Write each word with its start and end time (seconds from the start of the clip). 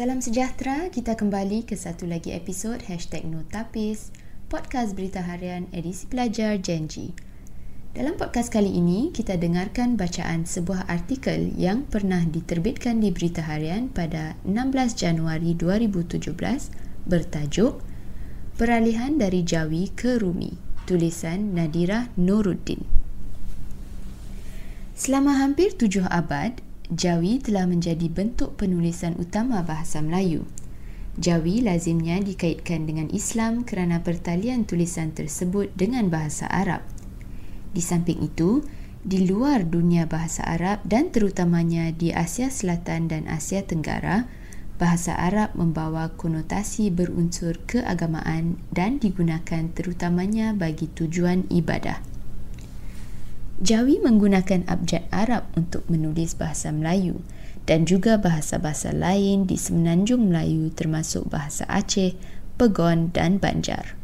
Salam 0.00 0.24
sejahtera, 0.24 0.88
kita 0.88 1.12
kembali 1.12 1.68
ke 1.68 1.76
satu 1.76 2.08
lagi 2.08 2.32
episod 2.32 2.80
Hashtag 2.88 3.28
Notapis 3.28 4.08
Podcast 4.48 4.96
Berita 4.96 5.20
Harian 5.20 5.68
edisi 5.76 6.08
pelajar 6.08 6.56
Genji 6.56 7.12
Dalam 7.92 8.16
podcast 8.16 8.48
kali 8.48 8.72
ini, 8.80 9.12
kita 9.12 9.36
dengarkan 9.36 10.00
bacaan 10.00 10.48
sebuah 10.48 10.88
artikel 10.88 11.52
yang 11.52 11.84
pernah 11.84 12.24
diterbitkan 12.24 13.04
di 13.04 13.12
Berita 13.12 13.44
Harian 13.44 13.92
pada 13.92 14.40
16 14.48 14.96
Januari 14.96 15.52
2017 15.52 16.32
bertajuk 17.04 17.84
Peralihan 18.56 19.20
dari 19.20 19.44
Jawi 19.44 19.92
ke 19.92 20.16
Rumi 20.16 20.56
Tulisan 20.88 21.52
Nadira 21.52 22.08
Nuruddin. 22.16 22.88
Selama 24.96 25.44
hampir 25.44 25.76
tujuh 25.76 26.08
abad, 26.08 26.69
Jawi 26.90 27.38
telah 27.38 27.70
menjadi 27.70 28.10
bentuk 28.10 28.58
penulisan 28.58 29.14
utama 29.14 29.62
bahasa 29.62 30.02
Melayu. 30.02 30.42
Jawi 31.14 31.62
lazimnya 31.62 32.18
dikaitkan 32.18 32.90
dengan 32.90 33.06
Islam 33.14 33.62
kerana 33.62 34.02
pertalian 34.02 34.66
tulisan 34.66 35.14
tersebut 35.14 35.70
dengan 35.78 36.10
bahasa 36.10 36.50
Arab. 36.50 36.82
Di 37.70 37.78
samping 37.78 38.26
itu, 38.26 38.66
di 39.06 39.22
luar 39.22 39.70
dunia 39.70 40.10
bahasa 40.10 40.42
Arab 40.42 40.82
dan 40.82 41.14
terutamanya 41.14 41.94
di 41.94 42.10
Asia 42.10 42.50
Selatan 42.50 43.06
dan 43.06 43.30
Asia 43.30 43.62
Tenggara, 43.62 44.26
bahasa 44.82 45.14
Arab 45.14 45.54
membawa 45.54 46.10
konotasi 46.18 46.90
berunsur 46.90 47.54
keagamaan 47.70 48.58
dan 48.74 48.98
digunakan 48.98 49.70
terutamanya 49.70 50.58
bagi 50.58 50.90
tujuan 50.90 51.46
ibadah. 51.54 52.09
Jawi 53.60 54.00
menggunakan 54.00 54.64
abjad 54.72 55.04
Arab 55.12 55.44
untuk 55.52 55.84
menulis 55.92 56.32
bahasa 56.32 56.72
Melayu 56.72 57.20
dan 57.68 57.84
juga 57.84 58.16
bahasa-bahasa 58.16 58.88
lain 58.96 59.44
di 59.44 59.60
semenanjung 59.60 60.32
Melayu 60.32 60.72
termasuk 60.72 61.28
bahasa 61.28 61.68
Aceh, 61.68 62.16
Pegon 62.56 63.12
dan 63.12 63.36
Banjar. 63.36 64.00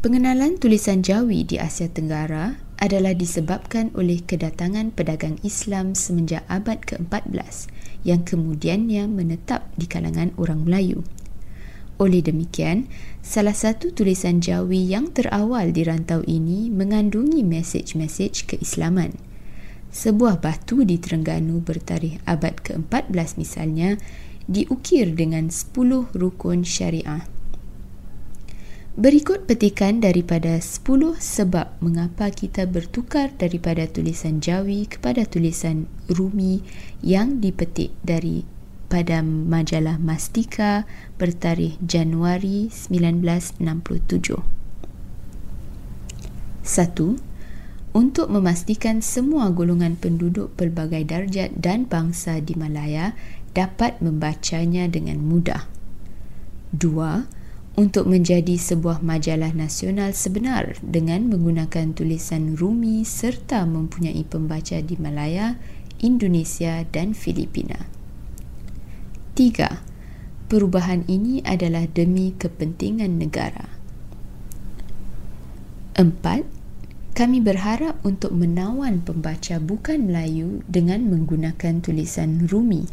Pengenalan 0.00 0.56
tulisan 0.56 1.04
Jawi 1.04 1.44
di 1.44 1.60
Asia 1.60 1.88
Tenggara 1.92 2.56
adalah 2.80 3.12
disebabkan 3.12 3.92
oleh 3.92 4.20
kedatangan 4.20 4.92
pedagang 4.92 5.36
Islam 5.44 5.92
semenjak 5.92 6.44
abad 6.48 6.80
ke-14 6.88 7.68
yang 8.04 8.24
kemudiannya 8.24 9.08
menetap 9.08 9.68
di 9.76 9.84
kalangan 9.88 10.32
orang 10.40 10.64
Melayu. 10.64 11.04
Oleh 11.94 12.26
demikian, 12.26 12.90
salah 13.22 13.54
satu 13.54 13.94
tulisan 13.94 14.42
Jawi 14.42 14.82
yang 14.90 15.14
terawal 15.14 15.70
di 15.70 15.86
rantau 15.86 16.26
ini 16.26 16.66
mengandungi 16.66 17.46
mesej-mesej 17.46 18.50
keislaman. 18.50 19.14
Sebuah 19.94 20.42
batu 20.42 20.82
di 20.82 20.98
Terengganu 20.98 21.62
bertarikh 21.62 22.18
abad 22.26 22.58
ke-14 22.66 23.38
misalnya 23.38 23.94
diukir 24.50 25.14
dengan 25.14 25.54
10 25.54 26.10
rukun 26.18 26.66
syariah. 26.66 27.30
Berikut 28.94 29.50
petikan 29.50 29.98
daripada 29.98 30.58
10 30.58 31.18
sebab 31.18 31.78
mengapa 31.78 32.30
kita 32.30 32.66
bertukar 32.66 33.34
daripada 33.34 33.90
tulisan 33.90 34.38
Jawi 34.42 34.86
kepada 34.86 35.26
tulisan 35.26 35.90
Rumi 36.06 36.62
yang 37.02 37.42
dipetik 37.42 37.90
dari 38.06 38.46
pada 38.94 39.26
majalah 39.26 39.98
Mastika 39.98 40.86
bertarikh 41.18 41.74
Januari 41.82 42.70
1967. 42.70 43.58
1. 46.62 47.18
Untuk 47.90 48.26
memastikan 48.30 49.02
semua 49.02 49.50
golongan 49.50 49.98
penduduk 49.98 50.54
pelbagai 50.54 51.10
darjat 51.10 51.50
dan 51.58 51.90
bangsa 51.90 52.38
di 52.38 52.54
Malaya 52.54 53.18
dapat 53.50 53.98
membacanya 53.98 54.86
dengan 54.86 55.18
mudah. 55.26 55.66
2. 56.78 57.74
Untuk 57.74 58.06
menjadi 58.06 58.54
sebuah 58.54 59.02
majalah 59.02 59.50
nasional 59.58 60.14
sebenar 60.14 60.78
dengan 60.86 61.26
menggunakan 61.26 61.98
tulisan 61.98 62.54
Rumi 62.54 63.02
serta 63.02 63.66
mempunyai 63.66 64.22
pembaca 64.22 64.78
di 64.78 64.94
Malaya, 65.02 65.58
Indonesia 65.98 66.86
dan 66.94 67.10
Filipina. 67.10 68.03
Tiga, 69.34 69.82
perubahan 70.46 71.02
ini 71.10 71.42
adalah 71.42 71.90
demi 71.90 72.38
kepentingan 72.38 73.18
negara. 73.18 73.66
Empat, 75.98 76.46
kami 77.18 77.42
berharap 77.42 77.98
untuk 78.06 78.30
menawan 78.30 79.02
pembaca 79.02 79.58
bukan 79.58 80.06
Melayu 80.06 80.62
dengan 80.70 81.10
menggunakan 81.10 81.82
tulisan 81.82 82.46
Rumi. 82.46 82.86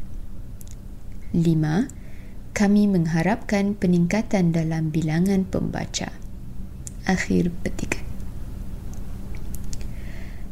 Lima, 1.38 1.86
kami 2.58 2.90
mengharapkan 2.90 3.78
peningkatan 3.78 4.50
dalam 4.50 4.90
bilangan 4.90 5.46
pembaca. 5.46 6.10
Akhir 7.06 7.54
petikan. 7.62 8.01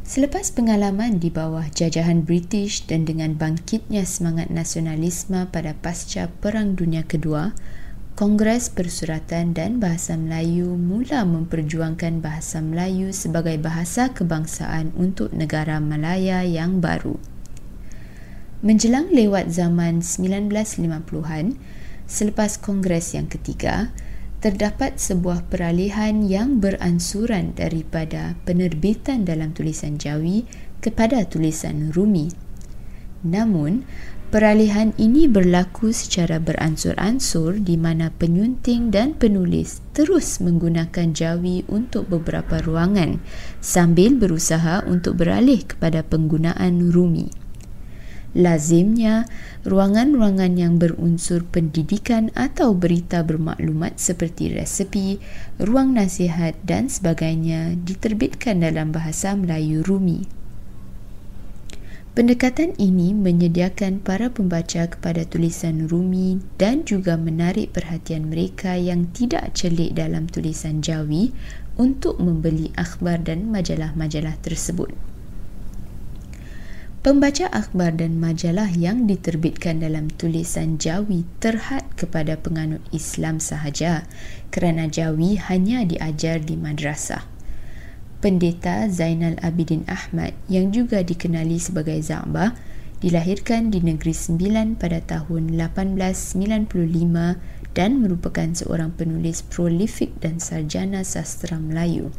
Selepas 0.10 0.50
pengalaman 0.50 1.22
di 1.22 1.30
bawah 1.30 1.70
jajahan 1.70 2.26
British 2.26 2.82
dan 2.90 3.06
dengan 3.06 3.38
bangkitnya 3.38 4.10
semangat 4.10 4.50
nasionalisme 4.50 5.46
pada 5.54 5.78
pasca 5.78 6.34
Perang 6.42 6.74
Dunia 6.74 7.06
Kedua, 7.06 7.54
Kongres 8.18 8.74
Persuratan 8.74 9.54
dan 9.54 9.78
Bahasa 9.78 10.18
Melayu 10.18 10.74
mula 10.82 11.30
memperjuangkan 11.30 12.26
bahasa 12.26 12.58
Melayu 12.58 13.14
sebagai 13.14 13.62
bahasa 13.62 14.10
kebangsaan 14.10 14.98
untuk 14.98 15.30
negara 15.30 15.78
Malaya 15.78 16.42
yang 16.42 16.82
baru. 16.82 17.22
Menjelang 18.66 19.14
lewat 19.14 19.54
zaman 19.54 20.02
1950-an, 20.02 21.54
selepas 22.10 22.58
Kongres 22.58 23.14
yang 23.14 23.30
ketiga, 23.30 23.94
terdapat 24.40 24.96
sebuah 24.96 25.52
peralihan 25.52 26.24
yang 26.24 26.64
beransuran 26.64 27.52
daripada 27.60 28.40
penerbitan 28.48 29.28
dalam 29.28 29.52
tulisan 29.52 30.00
Jawi 30.00 30.48
kepada 30.80 31.28
tulisan 31.28 31.92
Rumi. 31.92 32.32
Namun, 33.20 33.84
peralihan 34.32 34.96
ini 34.96 35.28
berlaku 35.28 35.92
secara 35.92 36.40
beransur-ansur 36.40 37.60
di 37.60 37.76
mana 37.76 38.16
penyunting 38.16 38.96
dan 38.96 39.12
penulis 39.20 39.84
terus 39.92 40.40
menggunakan 40.40 41.12
Jawi 41.12 41.68
untuk 41.68 42.08
beberapa 42.08 42.64
ruangan 42.64 43.20
sambil 43.60 44.16
berusaha 44.16 44.88
untuk 44.88 45.20
beralih 45.20 45.68
kepada 45.68 46.00
penggunaan 46.00 46.96
Rumi. 46.96 47.49
Lazimnya, 48.38 49.26
ruangan-ruangan 49.66 50.54
yang 50.54 50.78
berunsur 50.78 51.42
pendidikan 51.42 52.30
atau 52.38 52.78
berita 52.78 53.26
bermaklumat 53.26 53.98
seperti 53.98 54.54
resepi, 54.54 55.18
ruang 55.58 55.98
nasihat 55.98 56.54
dan 56.62 56.94
sebagainya 56.94 57.74
diterbitkan 57.82 58.62
dalam 58.62 58.94
bahasa 58.94 59.34
Melayu 59.34 59.82
Rumi. 59.82 60.30
Pendekatan 62.14 62.78
ini 62.78 63.18
menyediakan 63.18 64.04
para 64.04 64.30
pembaca 64.30 64.86
kepada 64.86 65.26
tulisan 65.26 65.90
Rumi 65.90 66.38
dan 66.60 66.84
juga 66.84 67.16
menarik 67.16 67.74
perhatian 67.74 68.30
mereka 68.30 68.76
yang 68.76 69.10
tidak 69.10 69.56
celik 69.58 69.96
dalam 69.98 70.30
tulisan 70.30 70.86
Jawi 70.86 71.32
untuk 71.80 72.20
membeli 72.20 72.76
akhbar 72.76 73.24
dan 73.24 73.48
majalah-majalah 73.50 74.36
tersebut. 74.44 74.92
Pembaca 77.10 77.50
akhbar 77.50 77.98
dan 77.98 78.22
majalah 78.22 78.70
yang 78.70 79.10
diterbitkan 79.10 79.82
dalam 79.82 80.14
tulisan 80.14 80.78
Jawi 80.78 81.26
terhad 81.42 81.82
kepada 81.98 82.38
penganut 82.38 82.86
Islam 82.94 83.42
sahaja 83.42 84.06
kerana 84.54 84.86
Jawi 84.86 85.42
hanya 85.42 85.82
diajar 85.90 86.38
di 86.38 86.54
madrasah. 86.54 87.26
Pendeta 88.22 88.86
Zainal 88.94 89.42
Abidin 89.42 89.90
Ahmad 89.90 90.38
yang 90.54 90.70
juga 90.70 91.02
dikenali 91.02 91.58
sebagai 91.58 91.98
Za'bah 91.98 92.54
dilahirkan 93.02 93.74
di 93.74 93.82
Negeri 93.82 94.14
Sembilan 94.14 94.78
pada 94.78 95.02
tahun 95.02 95.58
1895 95.58 97.74
dan 97.74 98.06
merupakan 98.06 98.54
seorang 98.54 98.94
penulis 98.94 99.42
prolifik 99.50 100.14
dan 100.22 100.38
sarjana 100.38 101.02
sastra 101.02 101.58
Melayu. 101.58 102.14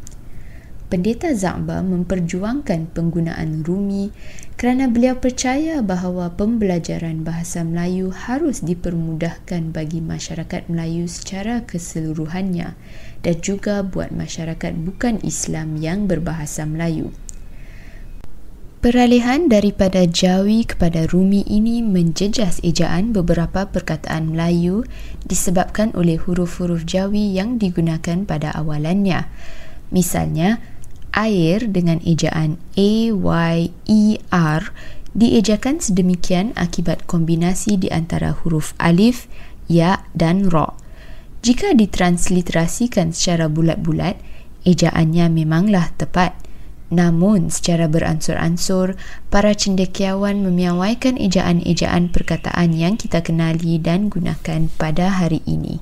Pendeta 0.91 1.31
Za'ba 1.31 1.79
memperjuangkan 1.87 2.91
penggunaan 2.91 3.63
Rumi 3.63 4.11
kerana 4.59 4.91
beliau 4.91 5.15
percaya 5.15 5.79
bahawa 5.79 6.35
pembelajaran 6.35 7.23
bahasa 7.23 7.63
Melayu 7.63 8.11
harus 8.11 8.59
dipermudahkan 8.59 9.71
bagi 9.71 10.03
masyarakat 10.03 10.67
Melayu 10.67 11.07
secara 11.07 11.63
keseluruhannya 11.63 12.75
dan 13.23 13.35
juga 13.39 13.87
buat 13.87 14.11
masyarakat 14.11 14.75
bukan 14.83 15.23
Islam 15.23 15.79
yang 15.79 16.11
berbahasa 16.11 16.67
Melayu. 16.67 17.15
Peralihan 18.83 19.47
daripada 19.47 20.03
Jawi 20.03 20.67
kepada 20.67 21.07
Rumi 21.07 21.47
ini 21.47 21.79
menjejas 21.79 22.59
ejaan 22.67 23.15
beberapa 23.15 23.63
perkataan 23.63 24.35
Melayu 24.35 24.83
disebabkan 25.23 25.95
oleh 25.95 26.19
huruf-huruf 26.19 26.83
Jawi 26.83 27.31
yang 27.31 27.55
digunakan 27.55 28.27
pada 28.27 28.51
awalannya. 28.51 29.31
Misalnya, 29.91 30.63
air 31.11 31.67
dengan 31.67 31.99
ejaan 32.03 32.55
A 32.79 32.91
Y 33.11 33.57
E 33.87 34.03
R 34.31 34.63
diejakan 35.11 35.83
sedemikian 35.83 36.55
akibat 36.55 37.03
kombinasi 37.03 37.75
di 37.75 37.91
antara 37.91 38.31
huruf 38.31 38.71
alif, 38.79 39.27
ya 39.67 40.07
dan 40.15 40.47
ra. 40.47 40.71
Jika 41.41 41.73
ditransliterasikan 41.75 43.11
secara 43.11 43.51
bulat-bulat, 43.51 44.15
ejaannya 44.63 45.27
memanglah 45.27 45.89
tepat. 45.97 46.37
Namun, 46.91 47.47
secara 47.47 47.87
beransur-ansur, 47.87 48.99
para 49.31 49.55
cendekiawan 49.55 50.43
memiawaikan 50.43 51.15
ejaan-ejaan 51.15 52.11
perkataan 52.11 52.75
yang 52.75 52.99
kita 52.99 53.23
kenali 53.23 53.79
dan 53.79 54.11
gunakan 54.11 54.67
pada 54.75 55.07
hari 55.07 55.39
ini. 55.47 55.79